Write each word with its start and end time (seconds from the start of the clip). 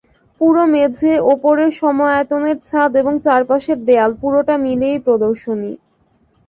পুরো 0.41 0.63
মেঝে, 0.73 1.13
ওপরের 1.33 1.71
সম-আয়তনের 1.79 2.57
ছাদ 2.67 2.91
এবং 3.01 3.13
চারপাশের 3.25 3.77
দেয়াল 3.87 4.11
পুরোটা 4.21 4.55
মিলিয়েই 4.65 5.03
প্রদর্শনী। 5.05 5.71